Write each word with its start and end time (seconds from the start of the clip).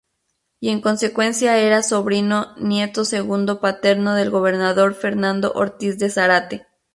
Y 0.59 0.69
en 0.69 0.81
consecuencia 0.81 1.59
era 1.59 1.83
sobrino 1.83 2.55
nieto 2.57 3.05
segundo 3.05 3.59
paterno 3.61 4.15
del 4.15 4.31
gobernador 4.31 4.95
Fernando 4.95 5.51
Ortiz 5.53 5.99
de 5.99 6.09
Zárate. 6.09 6.65